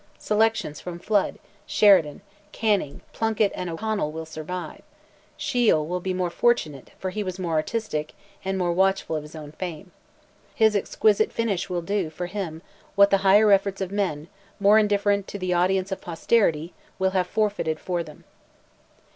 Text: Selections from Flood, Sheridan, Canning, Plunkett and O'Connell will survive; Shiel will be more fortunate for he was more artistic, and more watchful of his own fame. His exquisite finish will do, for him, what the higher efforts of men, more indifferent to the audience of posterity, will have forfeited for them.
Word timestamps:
Selections 0.17 0.79
from 0.81 0.97
Flood, 0.97 1.37
Sheridan, 1.67 2.21
Canning, 2.51 3.01
Plunkett 3.13 3.51
and 3.53 3.69
O'Connell 3.69 4.11
will 4.11 4.25
survive; 4.25 4.81
Shiel 5.37 5.85
will 5.85 5.99
be 5.99 6.11
more 6.11 6.31
fortunate 6.31 6.89
for 6.97 7.11
he 7.11 7.21
was 7.21 7.37
more 7.37 7.53
artistic, 7.53 8.15
and 8.43 8.57
more 8.57 8.71
watchful 8.73 9.15
of 9.15 9.21
his 9.21 9.35
own 9.35 9.51
fame. 9.51 9.91
His 10.55 10.75
exquisite 10.75 11.31
finish 11.31 11.69
will 11.69 11.83
do, 11.83 12.09
for 12.09 12.25
him, 12.25 12.63
what 12.95 13.11
the 13.11 13.17
higher 13.17 13.51
efforts 13.51 13.79
of 13.79 13.91
men, 13.91 14.27
more 14.59 14.79
indifferent 14.79 15.27
to 15.27 15.37
the 15.37 15.53
audience 15.53 15.91
of 15.91 16.01
posterity, 16.01 16.73
will 16.97 17.11
have 17.11 17.27
forfeited 17.27 17.79
for 17.79 18.01
them. 18.01 18.23